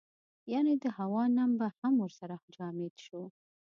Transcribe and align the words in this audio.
یعنې 0.53 0.73
د 0.83 0.85
هوا 0.97 1.23
نم 1.37 1.51
به 1.59 1.67
هم 1.79 1.93
ورسره 2.03 2.35
جامد 2.55 2.93
شو. 3.05 3.21